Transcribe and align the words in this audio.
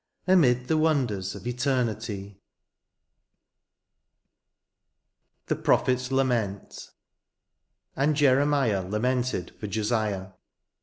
Amid 0.27 0.67
the 0.67 0.77
wonders 0.79 1.35
of 1.35 1.45
Eternity! 1.45 2.29
M 2.41 2.41
THE 5.45 5.55
PROPHET'S 5.55 6.11
LAMENT." 6.11 6.89
And 7.95 8.15
Jeremiah 8.15 8.81
lamented 8.81 9.51
for 9.59 9.67
Jotiah." 9.67 10.31